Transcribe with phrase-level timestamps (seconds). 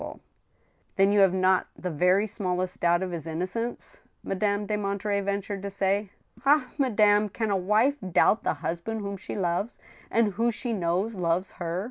[0.01, 4.01] 138 THE STEEL HAMMER, Then you have not the very smaUest doubt of his innocence?"
[4.23, 6.09] Madame de Monterey ventured to say.
[6.43, 6.65] Ah!
[6.79, 9.77] madame» can a wife doubt the husband whom she loves,
[10.09, 11.79] and who she knows loves her